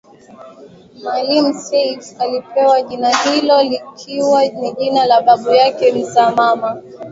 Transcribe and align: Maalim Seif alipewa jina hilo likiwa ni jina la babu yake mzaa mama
Maalim 1.03 1.53
Seif 1.53 2.15
alipewa 2.21 2.81
jina 2.81 3.17
hilo 3.17 3.63
likiwa 3.63 4.45
ni 4.45 4.73
jina 4.73 5.05
la 5.05 5.21
babu 5.21 5.49
yake 5.51 5.91
mzaa 5.93 6.31
mama 6.31 6.81